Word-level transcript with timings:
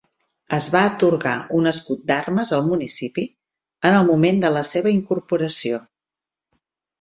Es 0.55 0.67
va 0.75 0.79
atorgar 0.91 1.33
un 1.59 1.71
escut 1.71 2.01
d'armes 2.11 2.53
al 2.57 2.65
municipi 2.69 3.27
en 3.91 3.99
el 3.99 4.09
moment 4.09 4.41
de 4.47 4.53
la 4.57 4.65
seva 4.71 4.95
incorporació. 4.97 5.83